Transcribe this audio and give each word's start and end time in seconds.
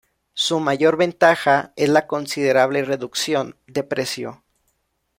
Su 0.33 0.59
mayor 0.59 0.97
ventaja 0.97 1.73
es 1.75 1.87
la 1.87 2.07
considerable 2.07 2.83
reducción 2.83 3.59
de 3.67 3.83
precio. 3.83 4.43